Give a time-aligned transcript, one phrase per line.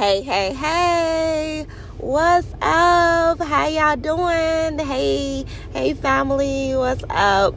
[0.00, 1.66] Hey, hey, hey.
[1.98, 3.38] What's up?
[3.38, 4.78] How y'all doing?
[4.78, 6.74] Hey, hey family.
[6.74, 7.54] What's up?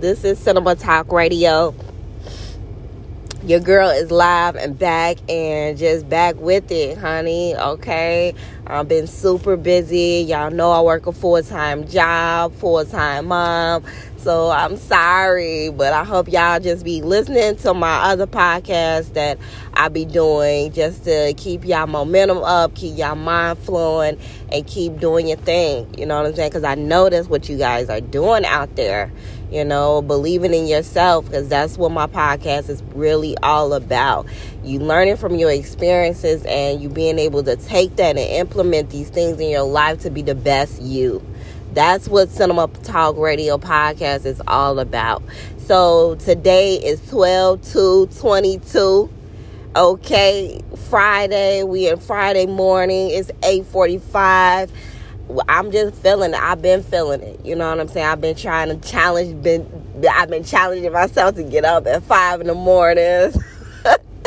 [0.00, 1.72] This is Cinema Talk Radio.
[3.46, 7.54] Your girl is live and back and just back with it, honey.
[7.54, 8.34] Okay.
[8.66, 10.24] I've been super busy.
[10.26, 13.84] Y'all know I work a full time job, full time mom.
[14.16, 19.36] So I'm sorry, but I hope y'all just be listening to my other podcast that
[19.74, 24.18] I be doing just to keep y'all momentum up, keep y'all mind flowing,
[24.50, 25.94] and keep doing your thing.
[25.98, 26.48] You know what I'm saying?
[26.48, 29.12] Because I know that's what you guys are doing out there.
[29.54, 34.26] You know, believing in yourself, because that's what my podcast is really all about.
[34.64, 39.10] You learning from your experiences and you being able to take that and implement these
[39.10, 41.24] things in your life to be the best you.
[41.72, 45.22] That's what Cinema Talk Radio podcast is all about.
[45.58, 49.08] So today is 12 to 22.
[49.76, 50.60] Okay,
[50.90, 51.62] Friday.
[51.62, 53.10] We in Friday morning.
[53.10, 54.72] It's 845.
[55.48, 56.40] I'm just feeling it.
[56.40, 57.44] I've been feeling it.
[57.44, 58.06] You know what I'm saying?
[58.06, 59.66] I've been trying to challenge been
[60.10, 63.04] I've been challenging myself to get up at five in the morning.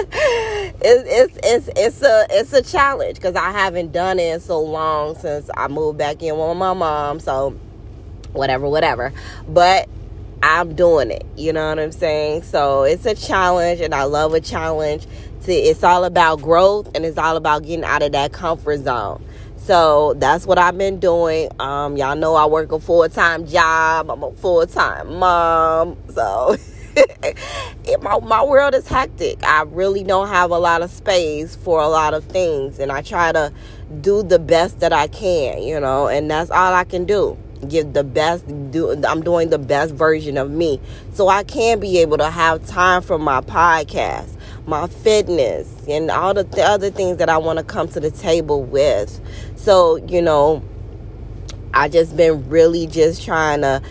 [0.10, 4.60] it's, it's it's it's a it's a challenge because I haven't done it in so
[4.60, 7.20] long since I moved back in with my mom.
[7.20, 7.52] So
[8.34, 9.14] whatever, whatever.
[9.48, 9.88] But
[10.42, 11.26] I'm doing it.
[11.36, 12.44] You know what I'm saying?
[12.44, 15.08] So it's a challenge, and I love a challenge.
[15.50, 19.24] It's all about growth, and it's all about getting out of that comfort zone.
[19.68, 21.50] So that's what I've been doing.
[21.60, 24.10] Um, y'all know I work a full time job.
[24.10, 25.98] I'm a full time mom.
[26.14, 26.56] So.
[28.02, 29.44] my, my world is hectic.
[29.44, 33.02] I really don't have a lot of space for a lot of things, and I
[33.02, 33.52] try to
[34.02, 37.38] do the best that I can, you know, and that's all I can do.
[37.68, 40.80] Give the best, do I'm doing the best version of me,
[41.14, 44.37] so I can be able to have time for my podcast,
[44.68, 48.12] my fitness, and all the th- other things that I want to come to the
[48.12, 49.20] table with.
[49.56, 50.64] So you know,
[51.74, 53.82] I just been really just trying to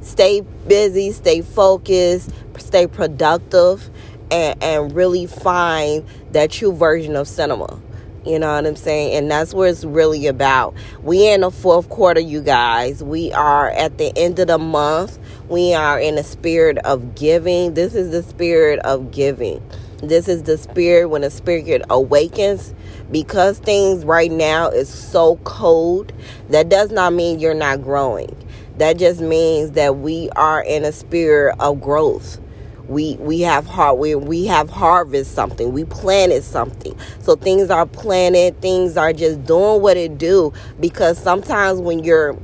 [0.00, 3.90] stay busy, stay focused, stay productive,
[4.30, 7.80] and, and really find that true version of cinema.
[8.24, 9.16] You know what I'm saying?
[9.16, 10.74] And that's what it's really about.
[11.02, 13.02] We in the fourth quarter, you guys.
[13.02, 15.18] We are at the end of the month.
[15.48, 17.74] We are in the spirit of giving.
[17.74, 19.60] This is the spirit of giving.
[20.02, 22.74] This is the spirit when the spirit awakens.
[23.12, 26.12] Because things right now is so cold,
[26.50, 28.36] that does not mean you're not growing.
[28.78, 32.40] That just means that we are in a spirit of growth
[32.88, 37.86] we we have har- we, we have harvest something we planted something so things are
[37.86, 42.36] planted things are just doing what it do because sometimes when you're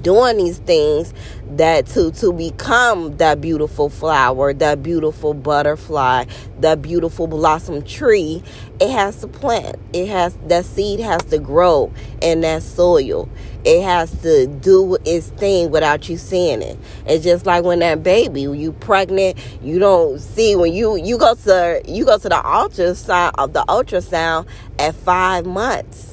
[0.00, 1.12] doing these things
[1.50, 6.24] that to to become that beautiful flower that beautiful butterfly
[6.60, 8.42] that beautiful blossom tree
[8.82, 9.76] it has to plant.
[9.92, 13.28] It has that seed has to grow in that soil.
[13.64, 16.76] It has to do its thing without you seeing it.
[17.06, 21.16] It's just like when that baby, when you pregnant, you don't see when you you
[21.16, 24.48] go to you go to the ultrasound of the ultrasound
[24.80, 26.11] at five months,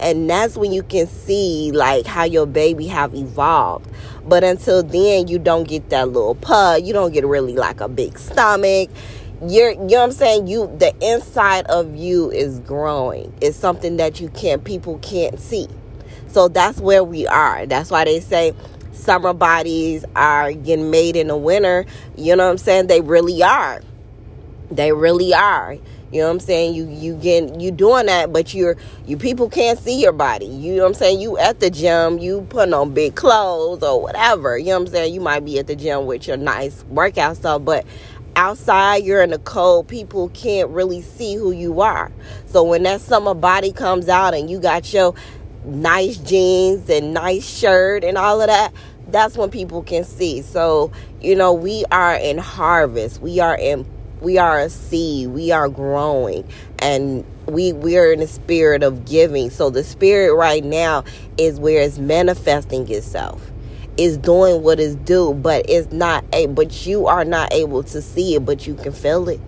[0.00, 3.90] and that's when you can see like how your baby have evolved.
[4.26, 6.84] But until then, you don't get that little pud.
[6.84, 8.90] You don't get really like a big stomach
[9.48, 13.96] you're you know what I'm saying you the inside of you is growing it's something
[13.96, 15.66] that you can't people can't see
[16.30, 17.66] so that's where we are.
[17.66, 18.54] That's why they say
[18.92, 21.86] summer bodies are getting made in the winter.
[22.16, 22.86] You know what I'm saying?
[22.86, 23.82] They really are.
[24.70, 25.76] They really are.
[26.12, 26.74] You know what I'm saying?
[26.74, 28.76] You you get you doing that, but you're
[29.06, 30.46] you people can't see your body.
[30.46, 31.20] You know what I'm saying?
[31.20, 34.58] You at the gym, you putting on big clothes or whatever.
[34.58, 35.14] You know what I'm saying?
[35.14, 37.86] You might be at the gym with your nice workout stuff, but
[38.36, 42.12] outside you're in the cold people can't really see who you are
[42.46, 45.12] so when that summer body comes out and you got your
[45.64, 48.72] nice jeans and nice shirt and all of that
[49.08, 53.84] that's when people can see so you know we are in harvest we are in
[54.20, 56.46] we are a seed we are growing
[56.78, 59.50] and we we are in the spirit of giving.
[59.50, 61.04] So the spirit right now
[61.36, 63.50] is where it's manifesting itself
[63.96, 68.00] is doing what is due but it's not a but you are not able to
[68.00, 69.40] see it but you can feel it.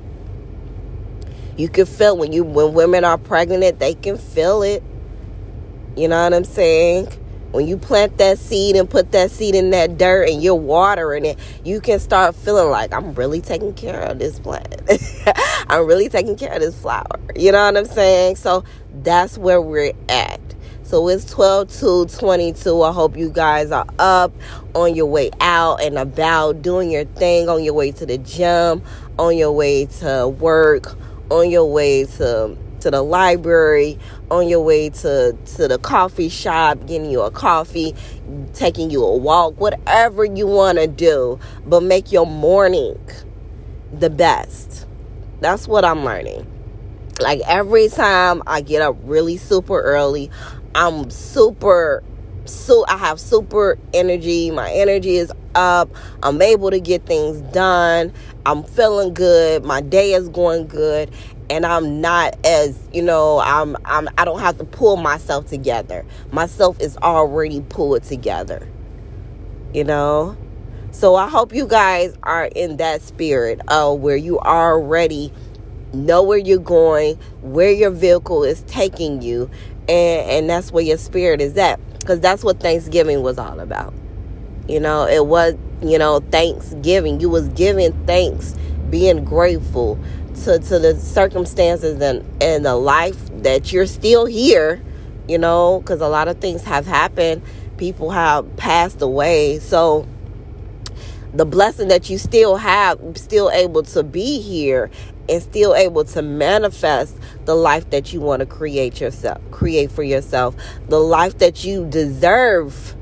[1.57, 4.83] You can feel when you when women are pregnant they can feel it.
[5.97, 7.09] You know what I'm saying?
[7.53, 11.27] When you plant that seed and put that seed in that dirt and you're watering
[11.27, 14.83] it, you can start feeling like I'm really taking care of this plant.
[15.69, 17.21] I'm really taking care of this flower.
[17.37, 18.37] You know what I'm saying?
[18.37, 18.65] So
[19.03, 20.41] that's where we're at.
[20.83, 22.83] So it's 12 to 22.
[22.83, 24.33] I hope you guys are up
[24.75, 28.83] on your way out and about doing your thing on your way to the gym,
[29.19, 30.95] on your way to work,
[31.31, 33.99] on your way to to the library,
[34.31, 37.95] on your way to, to the coffee shop, getting you a coffee,
[38.55, 42.99] taking you a walk, whatever you want to do, but make your morning
[43.93, 44.87] the best.
[45.41, 46.47] That's what I'm learning.
[47.21, 50.31] Like every time I get up really super early,
[50.75, 52.03] I'm super
[52.45, 54.51] so I have super energy.
[54.51, 55.91] My energy is up.
[56.23, 58.13] I'm able to get things done.
[58.45, 59.65] I'm feeling good.
[59.65, 61.11] My day is going good
[61.51, 66.05] and I'm not as, you know, I'm I'm I don't have to pull myself together.
[66.31, 68.69] Myself is already pulled together.
[69.75, 70.37] You know?
[70.93, 75.33] So I hope you guys are in that spirit of where you already
[75.95, 79.51] know where you're going, where your vehicle is taking you,
[79.89, 83.95] and and that's where your spirit is at because that's what Thanksgiving was all about.
[84.69, 87.21] You know, it was, you know, Thanksgiving.
[87.21, 88.55] You was giving thanks,
[88.91, 89.99] being grateful
[90.45, 94.83] to, to the circumstances and, and the life that you're still here,
[95.29, 97.43] you know, because a lot of things have happened.
[97.77, 99.59] People have passed away.
[99.59, 100.07] So
[101.35, 104.91] the blessing that you still have, still able to be here
[105.29, 110.03] and still able to manifest the life that you want to create yourself, create for
[110.03, 110.55] yourself,
[110.89, 112.95] the life that you deserve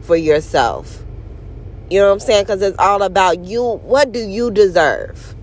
[0.00, 1.02] for yourself.
[1.90, 2.44] You know what I'm saying?
[2.44, 3.62] Because it's all about you.
[3.62, 5.34] What do you deserve?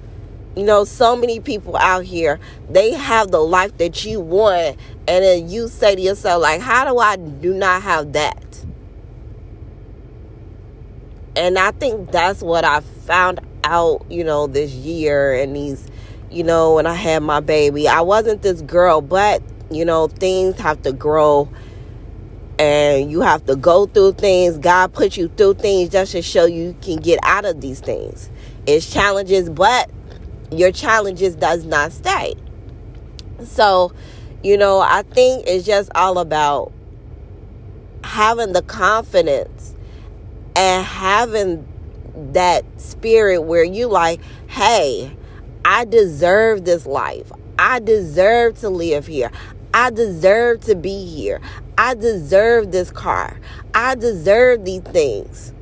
[0.56, 5.24] You know, so many people out here, they have the life that you want, and
[5.24, 8.66] then you say to yourself, like, how do I do not have that?
[11.36, 15.90] And I think that's what I found out, you know, this year and these
[16.36, 17.88] you know, when I had my baby.
[17.88, 19.42] I wasn't this girl, but,
[19.72, 21.50] you know, things have to grow
[22.60, 24.58] and you have to go through things.
[24.58, 28.30] God put you through things just to show you can get out of these things.
[28.66, 29.90] It's challenges, but
[30.52, 32.36] your challenges does not stay.
[33.44, 33.94] So,
[34.44, 36.72] you know, I think it's just all about
[38.04, 39.76] having the confidence
[40.56, 41.68] and having
[42.34, 45.16] that spirit where you like, hey,
[45.66, 47.32] I deserve this life.
[47.58, 49.32] I deserve to live here.
[49.74, 51.42] I deserve to be here.
[51.78, 53.38] I deserve this car.
[53.74, 55.54] I deserve these things.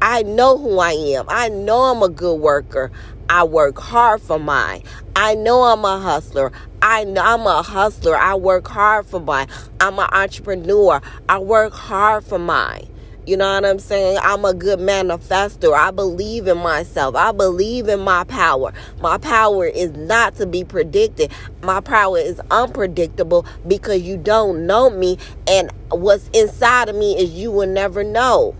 [0.00, 1.26] I know who I am.
[1.28, 2.90] I know I'm a good worker.
[3.30, 4.82] I work hard for mine.
[5.14, 6.50] I know I'm a hustler.
[6.80, 8.16] I know I'm a hustler.
[8.16, 9.48] I work hard for mine.
[9.80, 11.02] I'm an entrepreneur.
[11.28, 12.88] I work hard for mine.
[13.26, 14.18] You know what I'm saying?
[14.22, 15.74] I'm a good manifester.
[15.74, 17.14] I believe in myself.
[17.14, 18.72] I believe in my power.
[19.02, 21.30] My power is not to be predicted.
[21.62, 25.18] My power is unpredictable because you don't know me.
[25.46, 28.56] And what's inside of me is you will never know.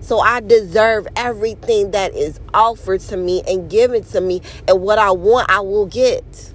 [0.00, 4.42] So I deserve everything that is offered to me and given to me.
[4.66, 6.52] And what I want, I will get.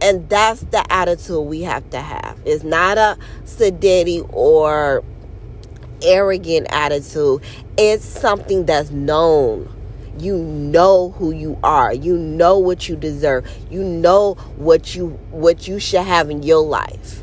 [0.00, 2.38] And that's the attitude we have to have.
[2.44, 5.02] It's not a sedity or
[6.02, 7.42] arrogant attitude.
[7.76, 9.72] It's something that's known.
[10.18, 11.92] You know who you are.
[11.92, 13.46] You know what you deserve.
[13.70, 17.22] You know what you what you should have in your life.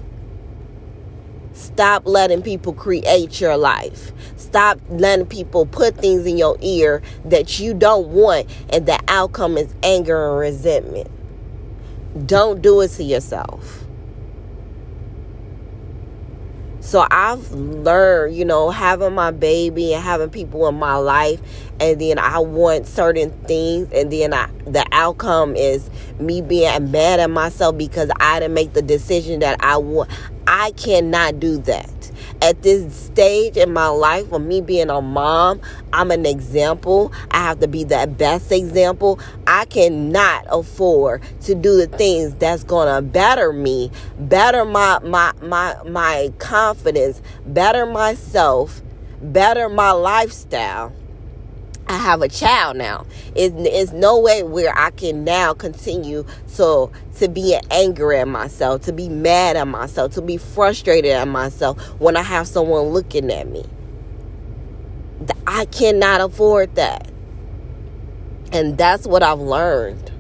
[1.54, 4.12] Stop letting people create your life.
[4.54, 9.58] Stop letting people put things in your ear that you don't want and the outcome
[9.58, 11.10] is anger and resentment.
[12.28, 13.84] Don't do it to yourself.
[16.82, 21.42] So I've learned, you know, having my baby and having people in my life,
[21.80, 25.90] and then I want certain things, and then I, the outcome is
[26.20, 30.12] me being mad at myself because I didn't make the decision that I want.
[30.46, 31.90] I cannot do that
[32.44, 35.62] at this stage in my life of me being a mom,
[35.94, 37.14] I'm an example.
[37.32, 39.20] I have to be that best example.
[39.48, 45.76] I cannot afford to do the things that's gonna better me, better my my my
[45.86, 48.82] my confidence, better myself,
[49.22, 50.94] better my lifestyle
[51.88, 53.06] I have a child now.
[53.36, 56.26] It's, it's no way where I can now continue
[56.56, 61.28] to to be angry at myself, to be mad at myself, to be frustrated at
[61.28, 63.66] myself when I have someone looking at me.
[65.48, 67.10] I cannot afford that.
[68.52, 70.12] And that's what I've learned.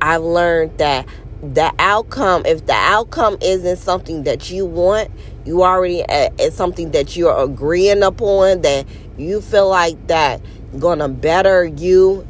[0.00, 1.06] I've learned that
[1.42, 5.10] the outcome, if the outcome isn't something that you want,
[5.48, 8.86] you already uh, it's something that you're agreeing upon that
[9.16, 10.40] you feel like that
[10.78, 12.26] gonna better you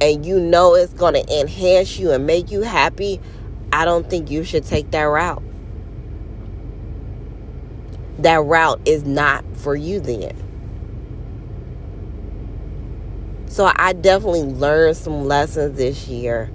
[0.00, 3.20] and you know it's gonna enhance you and make you happy
[3.72, 5.42] i don't think you should take that route.
[8.18, 10.34] That route is not for you then.
[13.48, 16.50] So i definitely learned some lessons this year.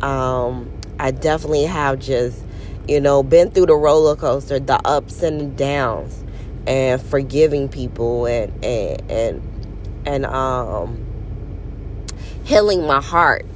[0.00, 2.42] Um, I definitely have just,
[2.88, 6.24] you know, been through the roller coaster, the ups and the downs,
[6.66, 9.42] and forgiving people and and and
[10.06, 11.06] and um
[12.44, 13.46] healing my heart,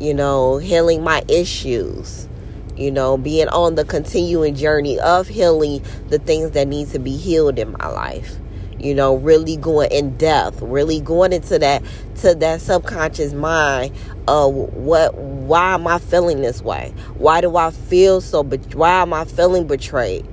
[0.00, 2.28] you know, healing my issues,
[2.76, 7.16] you know, being on the continuing journey of healing the things that need to be
[7.16, 8.36] healed in my life.
[8.78, 11.84] You know, really going in depth, really going into that
[12.22, 13.94] to that subconscious mind
[14.26, 15.14] of what
[15.48, 16.94] why am I feeling this way?
[17.14, 20.26] Why do I feel so but why am I feeling betrayed?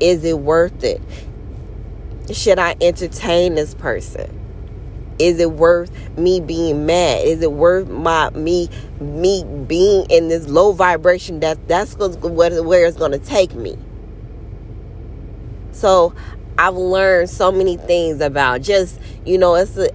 [0.00, 1.02] Is it worth it?
[2.32, 4.36] Should I entertain this person?
[5.18, 7.26] Is it worth me being mad?
[7.26, 12.96] Is it worth my me me being in this low vibration that that's where it's
[12.96, 13.76] going to take me?
[15.72, 16.14] So
[16.56, 19.90] I've learned so many things about just you know it's a,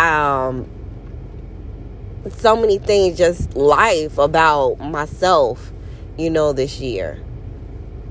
[0.00, 0.68] um
[2.30, 5.72] so many things just life about myself
[6.18, 7.22] you know this year.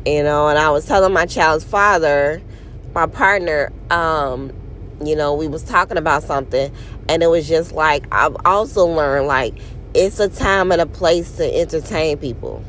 [0.05, 2.41] You know and I was telling my child's father
[2.93, 4.53] my partner um
[5.03, 6.71] you know we was talking about something
[7.09, 9.53] and it was just like i've also learned like
[9.95, 12.63] it's a time and a place to entertain people.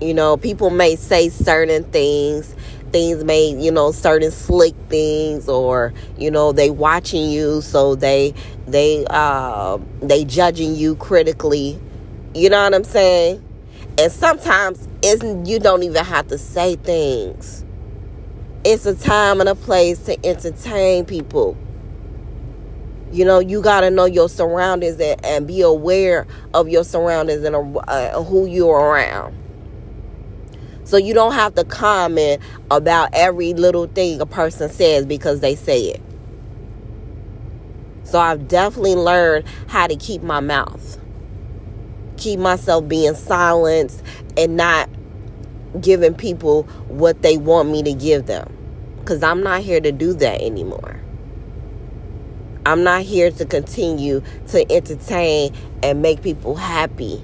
[0.00, 2.54] You know people may say certain things
[2.92, 8.32] things may you know certain slick things or you know they watching you so they
[8.72, 11.78] they uh they judging you critically
[12.34, 13.42] you know what i'm saying
[13.98, 17.64] and sometimes isn't you don't even have to say things
[18.64, 21.56] it's a time and a place to entertain people.
[23.10, 27.42] You know, you got to know your surroundings and, and, be aware of your surroundings
[27.44, 29.34] and uh, who you're around.
[30.84, 35.54] So you don't have to comment about every little thing a person says because they
[35.54, 36.02] say it.
[38.08, 40.98] So I've definitely learned how to keep my mouth,
[42.16, 44.02] keep myself being silenced
[44.34, 44.88] and not
[45.78, 48.50] giving people what they want me to give them.
[49.00, 50.98] Because I'm not here to do that anymore.
[52.64, 57.22] I'm not here to continue to entertain and make people happy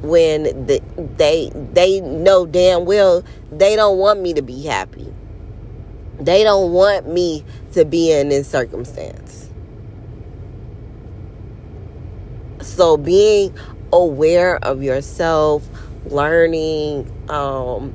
[0.00, 0.82] when the,
[1.16, 5.12] they they know damn well they don't want me to be happy.
[6.18, 9.50] They don't want me to be in this circumstance.
[12.74, 13.56] So being
[13.92, 15.62] aware of yourself,
[16.06, 17.94] learning, um,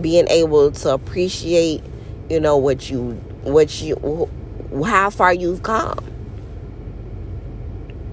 [0.00, 1.82] being able to appreciate,
[2.30, 4.30] you know, what you, what you,
[4.86, 5.98] how far you've come.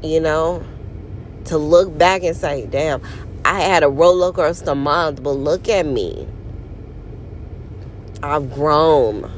[0.03, 0.61] You know,
[1.45, 3.01] to look back and say, damn,
[3.45, 6.27] I had a roller coaster month, but look at me.
[8.21, 9.31] I've grown.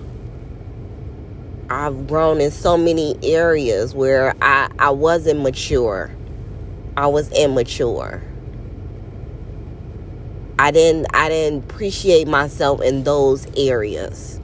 [1.69, 6.09] I've grown in so many areas where I, I wasn't mature.
[6.95, 8.23] I was immature.
[10.59, 14.39] I didn't I didn't appreciate myself in those areas.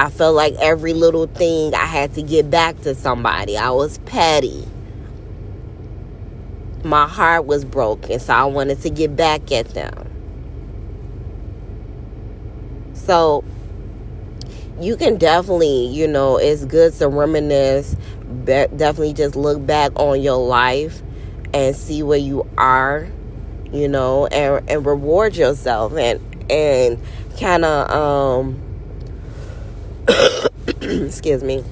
[0.00, 3.56] I felt like every little thing I had to get back to somebody.
[3.58, 4.66] I was petty.
[6.84, 10.08] My heart was broken, so I wanted to get back at them.
[12.94, 13.44] So
[14.80, 17.96] you can definitely, you know, it's good to reminisce,
[18.44, 21.02] definitely just look back on your life
[21.52, 23.08] and see where you are
[23.72, 26.20] you know, and and reward yourself and
[26.50, 26.98] and
[27.38, 28.62] kind of um
[30.80, 31.62] excuse me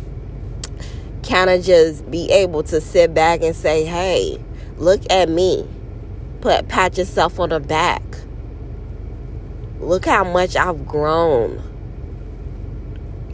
[1.27, 4.39] kind of just be able to sit back and say hey
[4.77, 5.67] look at me.
[6.41, 8.03] Put pat yourself on the back.
[9.81, 11.63] Look how much i've grown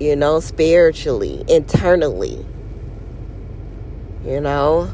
[0.00, 2.44] you know spiritually internally
[4.24, 4.92] you know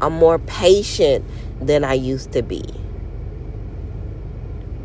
[0.00, 1.24] i'm more patient
[1.60, 2.62] than i used to be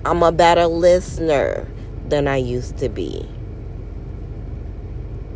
[0.06, 1.66] I'm a better listener
[2.10, 3.26] than I used to be.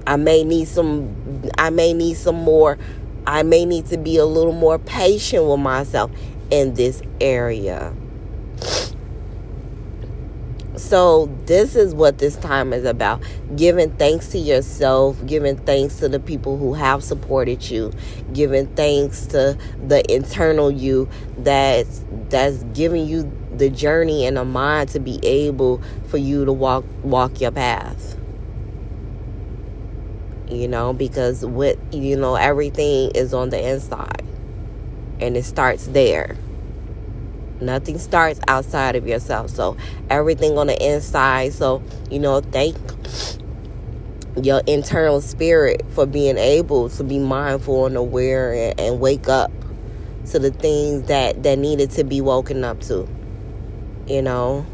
[0.06, 2.78] I may need some I may need some more
[3.26, 6.12] I may need to be a little more patient with myself
[6.52, 7.94] in this area.
[10.78, 13.24] So, this is what this time is about
[13.56, 17.92] giving thanks to yourself, giving thanks to the people who have supported you,
[18.32, 19.58] giving thanks to
[19.88, 25.82] the internal you that's that's giving you the journey and the mind to be able
[26.10, 28.16] for you to walk walk your path.
[30.48, 34.24] You know, because what you know, everything is on the inside.
[35.20, 36.38] And it starts there.
[37.60, 39.50] Nothing starts outside of yourself.
[39.50, 39.78] So
[40.10, 41.54] everything on the inside.
[41.54, 42.78] So, you know, thank
[44.42, 49.52] your internal spirit for being able to be mindful and aware and, and wake up
[50.28, 53.08] to the things that that needed to be woken up to
[54.08, 54.66] you know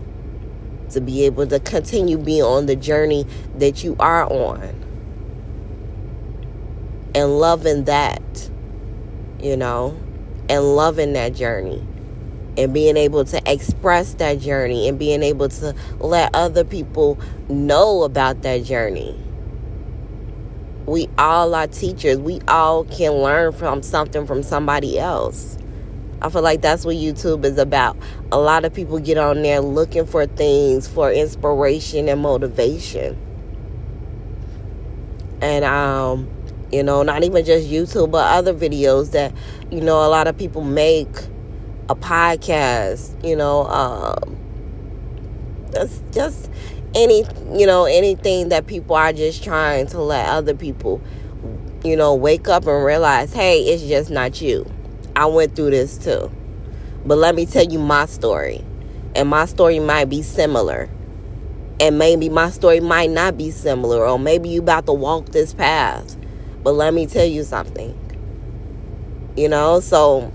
[0.90, 3.26] to be able to continue being on the journey
[3.58, 4.62] that you are on
[7.16, 8.50] and loving that
[9.40, 9.98] you know
[10.50, 11.86] and loving that journey
[12.58, 17.20] and being able to express that journey and being able to let other people
[17.50, 19.20] know about that journey.
[20.86, 22.18] We all are teachers.
[22.18, 25.58] We all can learn from something from somebody else.
[26.22, 27.98] I feel like that's what YouTube is about.
[28.32, 33.18] A lot of people get on there looking for things for inspiration and motivation.
[35.42, 36.30] And um,
[36.72, 39.34] you know, not even just YouTube, but other videos that,
[39.70, 41.08] you know, a lot of people make
[41.90, 44.38] a podcast, you know, um,
[45.72, 46.50] that's just
[46.96, 51.02] any, you know, anything that people are just trying to let other people,
[51.84, 54.66] you know, wake up and realize, hey, it's just not you.
[55.16, 56.32] I went through this too.
[57.06, 58.64] But let me tell you my story.
[59.16, 60.90] And my story might be similar.
[61.80, 64.08] And maybe my story might not be similar.
[64.08, 66.16] Or maybe you about to walk this path.
[66.64, 68.00] But let me tell you something.
[69.36, 70.32] You know, so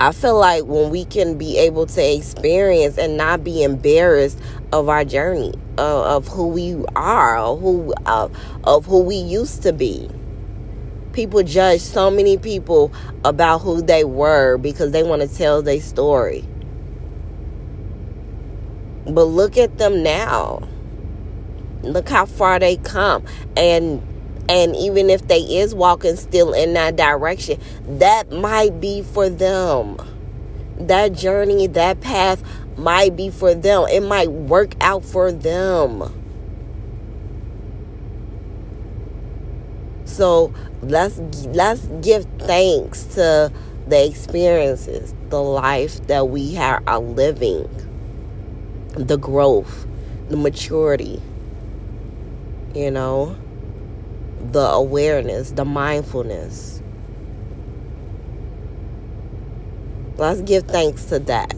[0.00, 4.38] I feel like when we can be able to experience and not be embarrassed
[4.72, 9.74] of our journey, of, of who we are, who of, of who we used to
[9.74, 10.08] be.
[11.12, 12.90] People judge so many people
[13.26, 16.46] about who they were because they want to tell their story.
[19.04, 20.66] But look at them now.
[21.82, 23.26] Look how far they come.
[23.54, 24.00] And
[24.50, 29.96] and even if they is walking still in that direction that might be for them.
[30.78, 32.42] That journey that path
[32.76, 33.84] might be for them.
[33.88, 36.16] It might work out for them.
[40.04, 40.52] So
[40.82, 43.52] let's let's give thanks to
[43.86, 47.68] the experiences the life that we are living.
[48.96, 49.86] The growth
[50.28, 51.20] the maturity
[52.72, 53.36] you know
[54.52, 56.82] the awareness, the mindfulness.
[60.16, 61.54] Let's give thanks to that.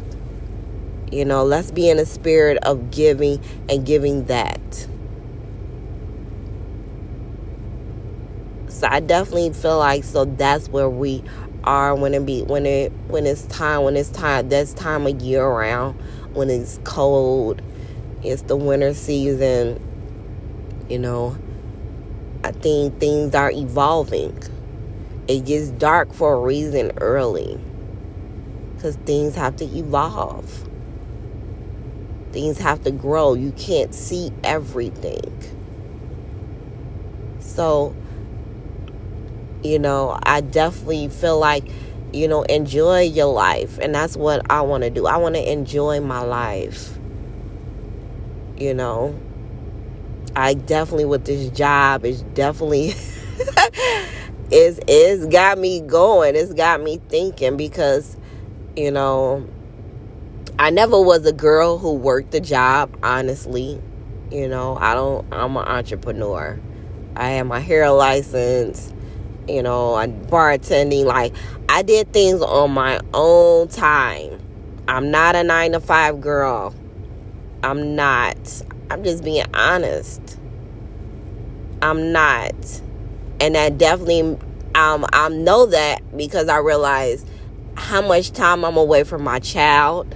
[1.10, 4.60] You know, let's be in a spirit of giving and giving that.
[8.68, 11.22] So I definitely feel like so that's where we
[11.64, 15.20] are when it be when it when it's time when it's time that's time of
[15.22, 15.92] year around
[16.34, 17.62] when it's cold
[18.24, 19.80] it's the winter season
[20.88, 21.36] you know
[22.44, 24.36] I think things are evolving.
[25.28, 27.58] It gets dark for a reason early.
[28.74, 30.68] Because things have to evolve.
[32.32, 33.34] Things have to grow.
[33.34, 35.38] You can't see everything.
[37.38, 37.94] So,
[39.62, 41.64] you know, I definitely feel like,
[42.12, 43.78] you know, enjoy your life.
[43.78, 45.06] And that's what I want to do.
[45.06, 46.98] I want to enjoy my life.
[48.56, 49.18] You know,
[50.34, 52.88] I definitely with this job is definitely
[54.50, 56.36] is is got me going.
[56.36, 58.16] It's got me thinking because
[58.76, 59.46] you know
[60.58, 63.80] I never was a girl who worked the job, honestly.
[64.30, 66.58] You know, I don't I'm an entrepreneur.
[67.16, 68.92] I have my hair license,
[69.46, 71.34] you know, I bartending like
[71.68, 74.38] I did things on my own time.
[74.88, 76.74] I'm not a 9 to 5 girl.
[77.62, 78.62] I'm not.
[78.92, 80.38] I'm just being honest.
[81.80, 82.54] I'm not.
[83.40, 84.38] And I definitely
[84.74, 87.24] um I know that because I realize
[87.74, 90.14] how much time I'm away from my child,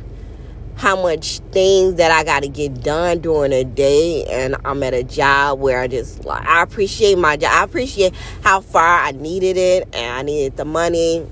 [0.77, 4.93] how much things that I got to get done during a day, and I'm at
[4.93, 7.51] a job where I just like I appreciate my job.
[7.53, 11.27] I appreciate how far I needed it, and I needed the money.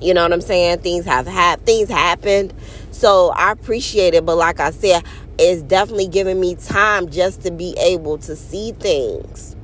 [0.00, 0.78] You know what I'm saying?
[0.78, 1.66] Things have happened.
[1.66, 2.54] Things happened,
[2.90, 4.24] so I appreciate it.
[4.24, 5.04] But like I said,
[5.40, 9.56] it's definitely giving me time just to be able to see things,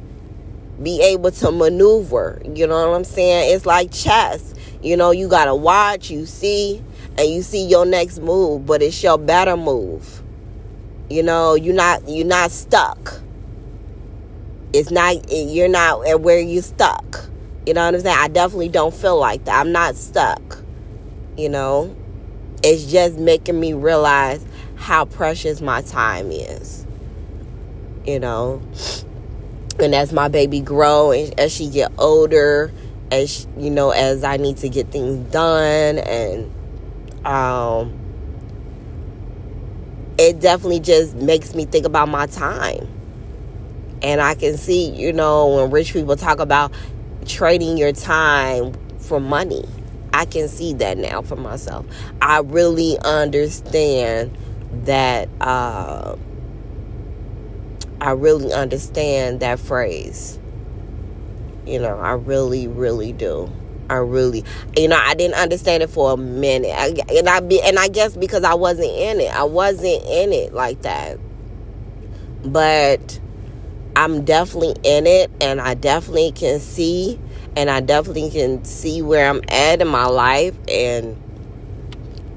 [0.83, 2.41] be able to maneuver.
[2.47, 3.55] You know what I'm saying?
[3.55, 4.55] It's like chess.
[4.83, 6.83] You know, you got to watch, you see,
[7.19, 10.23] and you see your next move, but it's your better move.
[11.11, 13.21] You know, you're not you're not stuck.
[14.73, 17.29] It's not you're not at where you stuck.
[17.67, 18.17] You know what I'm saying?
[18.19, 19.61] I definitely don't feel like that.
[19.61, 20.59] I'm not stuck.
[21.37, 21.95] You know,
[22.63, 24.45] it's just making me realize
[24.77, 26.87] how precious my time is.
[28.05, 28.63] You know,
[29.81, 32.73] and as my baby grow and as she get older,
[33.11, 36.53] as you know, as I need to get things done, and
[37.27, 37.93] um,
[40.19, 42.89] it definitely just makes me think about my time.
[44.03, 46.73] And I can see, you know, when rich people talk about
[47.27, 49.65] trading your time for money,
[50.13, 51.87] I can see that now for myself.
[52.23, 54.37] I really understand
[54.85, 56.17] that uh,
[58.01, 60.39] I really understand that phrase.
[61.67, 63.51] You know, I really, really do.
[63.89, 64.45] I really,
[64.77, 67.89] you know, I didn't understand it for a minute, I, and I be, and I
[67.89, 71.19] guess because I wasn't in it, I wasn't in it like that.
[72.45, 73.21] But
[73.95, 77.21] I'm definitely in it, and I definitely can see,
[77.57, 81.17] and I definitely can see where I'm at in my life, and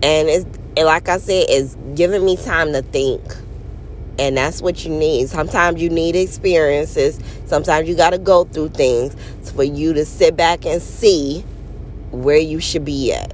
[0.02, 3.22] and it's like I said, it's giving me time to think.
[4.18, 5.30] And that's what you need.
[5.30, 7.20] Sometimes you need experiences.
[7.46, 9.16] Sometimes you got to go through things
[9.52, 11.44] for you to sit back and see
[12.12, 13.34] where you should be at,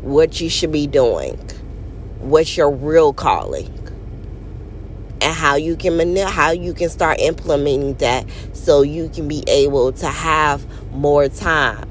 [0.00, 1.36] what you should be doing,
[2.20, 3.72] what's your real calling,
[5.20, 9.92] and how you can how you can start implementing that so you can be able
[9.92, 11.88] to have more time.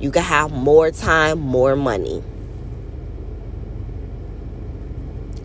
[0.00, 2.22] You can have more time, more money.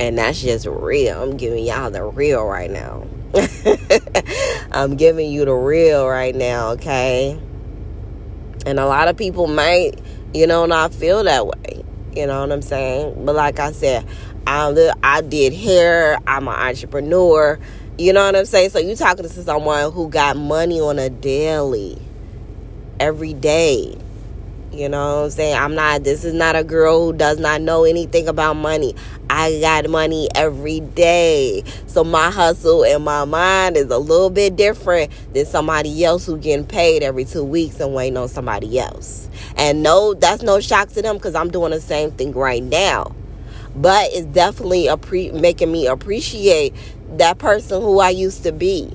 [0.03, 1.23] And that's just real.
[1.23, 3.07] I'm giving y'all the real right now.
[4.73, 7.39] I'm giving you the real right now, okay?
[8.65, 9.93] And a lot of people might,
[10.33, 11.85] you know, not feel that way.
[12.13, 13.23] You know what I'm saying?
[13.23, 14.05] But like I said,
[14.45, 16.17] I, I did hair.
[16.27, 17.57] I'm an entrepreneur.
[17.97, 18.71] You know what I'm saying?
[18.71, 21.97] So you talking to someone who got money on a daily,
[22.99, 23.97] every day.
[24.73, 25.55] You know what I'm saying?
[25.55, 28.95] I'm not, this is not a girl who does not know anything about money.
[29.29, 31.63] I got money every day.
[31.85, 36.39] So my hustle and my mind is a little bit different than somebody else who
[36.39, 39.29] getting paid every two weeks and waiting on somebody else.
[39.57, 43.15] And no, that's no shock to them because I'm doing the same thing right now.
[43.75, 46.73] But it's definitely appre- making me appreciate
[47.17, 48.91] that person who I used to be.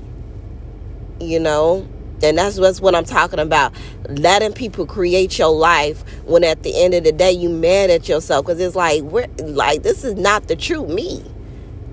[1.21, 1.87] You know?
[2.23, 3.73] And that's what I'm talking about.
[4.09, 8.09] Letting people create your life when at the end of the day you mad at
[8.09, 11.25] yourself because it's like we're like this is not the true me.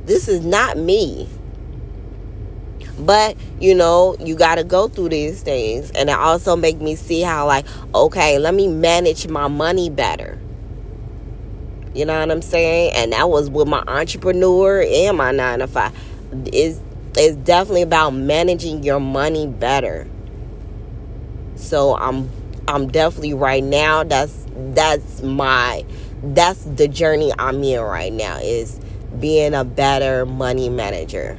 [0.06, 1.30] This is not me.
[2.98, 6.96] But you know, you got to go through these things, and it also make me
[6.96, 10.40] see how like okay, let me manage my money better.
[11.94, 12.94] You know what I'm saying?
[12.96, 15.94] And that was with my entrepreneur and my nine to five.
[16.52, 16.82] Is
[17.18, 20.08] it's definitely about managing your money better
[21.56, 22.30] so I'm
[22.68, 25.86] I'm definitely right now that's that's my
[26.24, 28.80] that's the journey I'm in right now is
[29.20, 31.38] being a better money manager.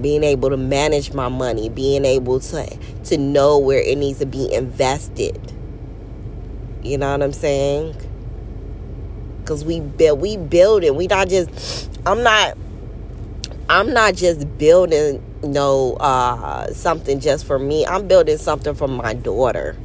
[0.00, 4.26] Being able to manage my money, being able to to know where it needs to
[4.26, 5.52] be invested.
[6.82, 7.96] You know what I'm saying?
[9.44, 10.94] Cuz we build we build it.
[10.94, 12.56] We not just I'm not
[13.68, 17.86] I'm not just building no uh, something just for me.
[17.86, 19.76] I'm building something for my daughter.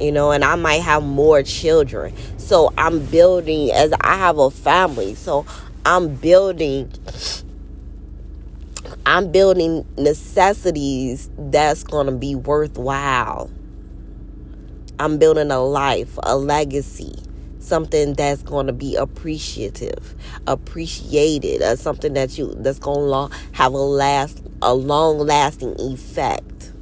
[0.00, 2.14] You know, and I might have more children.
[2.38, 5.14] So I'm building as I have a family.
[5.14, 5.44] So
[5.84, 6.92] I'm building
[9.04, 13.50] I'm building necessities that's going to be worthwhile.
[15.00, 17.14] I'm building a life, a legacy
[17.68, 20.14] something that's going to be appreciative,
[20.46, 26.72] appreciated, or something that you that's going to have a last a long lasting effect.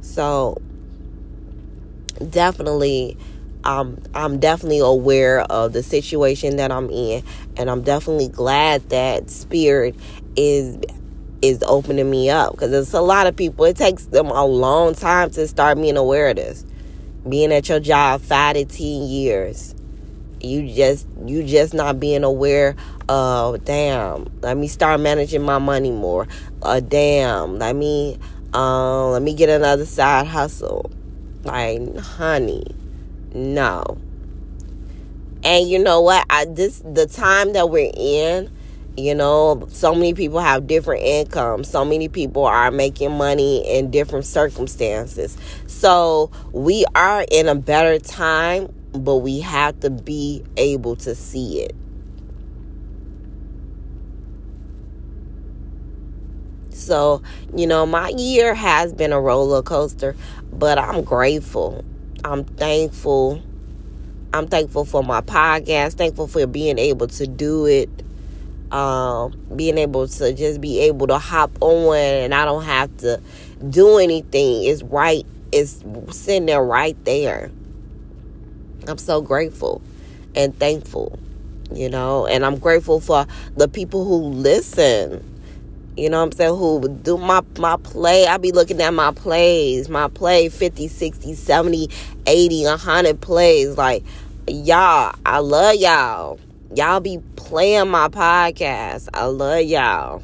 [0.00, 0.60] So
[2.30, 3.16] definitely
[3.64, 7.22] um, I'm definitely aware of the situation that I'm in,
[7.56, 9.94] and I'm definitely glad that Spirit
[10.36, 10.78] is
[11.42, 13.64] is opening me up because there's a lot of people.
[13.64, 16.64] It takes them a long time to start being aware of this
[17.28, 19.74] being at your job five to ten years.
[20.40, 22.74] You just you just not being aware
[23.08, 26.26] of damn let me start managing my money more.
[26.62, 28.18] Uh damn let me
[28.52, 30.90] um let me get another side hustle.
[31.44, 32.64] Like honey
[33.34, 33.98] no.
[35.44, 36.24] And you know what?
[36.30, 38.50] I this the time that we're in
[38.96, 41.68] you know, so many people have different incomes.
[41.68, 45.36] So many people are making money in different circumstances.
[45.66, 51.62] So we are in a better time, but we have to be able to see
[51.62, 51.74] it.
[56.70, 57.22] So,
[57.54, 60.16] you know, my year has been a roller coaster,
[60.52, 61.84] but I'm grateful.
[62.24, 63.42] I'm thankful.
[64.34, 67.88] I'm thankful for my podcast, thankful for being able to do it
[68.72, 73.20] um, being able to just be able to hop on and I don't have to
[73.68, 77.50] do anything is right it's sitting there right there.
[78.88, 79.80] I'm so grateful
[80.34, 81.18] and thankful,
[81.72, 85.28] you know, and I'm grateful for the people who listen.
[85.96, 86.56] You know what I'm saying?
[86.56, 88.26] Who do my my play?
[88.26, 91.90] I be looking at my plays, my play 50, 60, 70,
[92.26, 93.76] 80, 100 plays.
[93.76, 94.02] Like,
[94.48, 96.40] y'all, I love y'all.
[96.74, 99.08] Y'all be playing my podcast.
[99.12, 100.22] I love y'all.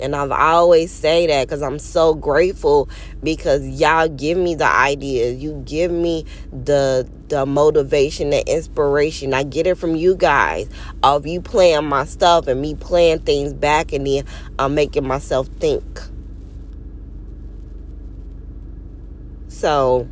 [0.00, 2.88] And I've always say that because I'm so grateful
[3.22, 5.42] because y'all give me the ideas.
[5.42, 9.34] You give me the the motivation, the inspiration.
[9.34, 10.68] I get it from you guys
[11.02, 14.24] of you playing my stuff and me playing things back and then
[14.58, 15.84] I'm making myself think.
[19.48, 20.08] So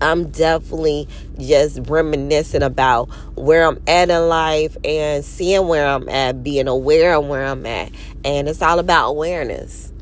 [0.00, 1.08] I'm definitely
[1.38, 7.14] just reminiscing about where I'm at in life and seeing where I'm at, being aware
[7.14, 7.90] of where I'm at.
[8.24, 9.92] And it's all about awareness.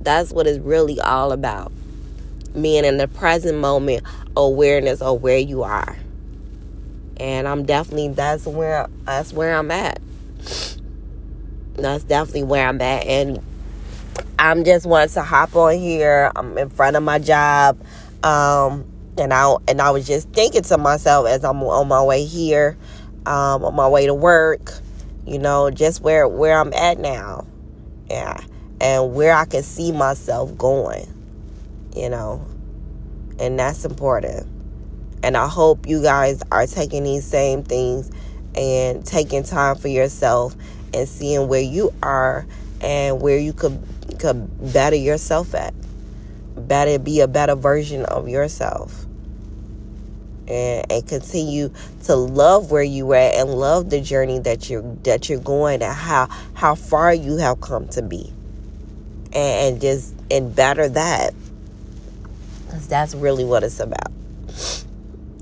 [0.00, 1.70] That's what it's really all about.
[2.58, 4.04] Being in the present moment,
[4.36, 5.96] awareness of where you are.
[7.18, 10.00] And I'm definitely that's where that's where I'm at.
[11.74, 13.06] That's definitely where I'm at.
[13.06, 13.42] And
[14.38, 16.32] I'm just wanting to hop on here.
[16.34, 17.78] I'm in front of my job.
[18.22, 18.86] Um,
[19.18, 22.76] and I and I was just thinking to myself as I'm on my way here,
[23.24, 24.72] um, on my way to work,
[25.26, 27.46] you know, just where where I'm at now,
[28.10, 28.40] yeah,
[28.80, 31.06] and where I can see myself going,
[31.94, 32.44] you know,
[33.38, 34.46] and that's important.
[35.22, 38.10] And I hope you guys are taking these same things
[38.54, 40.54] and taking time for yourself
[40.94, 42.46] and seeing where you are
[42.80, 43.82] and where you could
[44.18, 45.74] could better yourself at.
[46.56, 49.05] Better be a better version of yourself
[50.48, 51.70] and, and continue
[52.04, 55.94] to love where you at and love the journey that you're that you're going and
[55.94, 58.32] how how far you have come to be.
[59.32, 61.34] And, and just and better that.
[62.64, 64.10] Because that's really what it's about.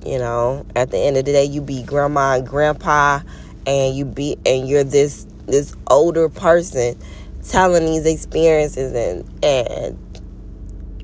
[0.05, 3.21] You know at the end of the day you be grandma and grandpa
[3.67, 6.99] and you be and you're this this older person
[7.47, 9.99] telling these experiences and and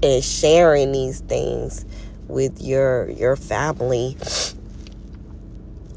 [0.03, 1.85] and sharing these things
[2.31, 4.17] with your your family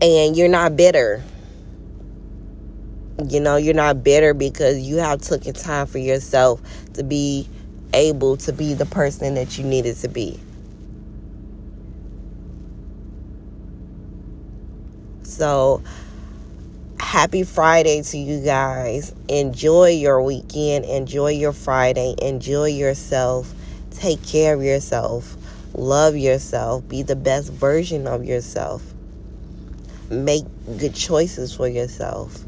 [0.01, 1.23] and you're not bitter.
[3.29, 6.61] You know you're not bitter because you have taken time for yourself
[6.93, 7.47] to be
[7.93, 10.39] able to be the person that you needed to be.
[15.21, 15.81] So
[16.99, 19.13] happy friday to you guys.
[19.29, 20.85] Enjoy your weekend.
[20.85, 22.15] Enjoy your friday.
[22.21, 23.53] Enjoy yourself.
[23.91, 25.37] Take care of yourself
[25.73, 26.87] Love yourself.
[26.87, 28.83] Be the best version of yourself.
[30.09, 30.45] Make
[30.77, 32.43] good choices for yourself.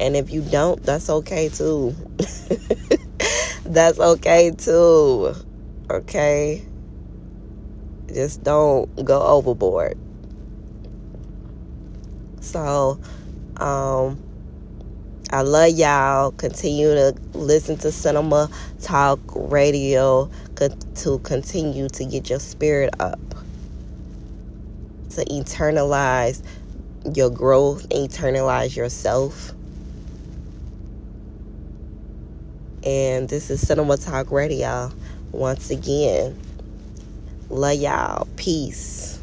[0.00, 1.94] And if you don't, that's okay too.
[3.64, 5.34] that's okay too.
[5.90, 6.64] Okay?
[8.12, 9.98] Just don't go overboard.
[12.40, 12.98] So,
[13.58, 14.22] um,
[15.30, 16.32] I love y'all.
[16.32, 18.48] Continue to listen to Cinema
[18.80, 23.18] Talk Radio to continue to get your spirit up,
[25.10, 26.42] to internalize
[27.14, 29.52] your growth, internalize yourself.
[32.84, 34.90] And this is Cinema Talk Radio
[35.32, 36.38] once again.
[37.48, 38.28] Love y'all.
[38.36, 39.13] Peace.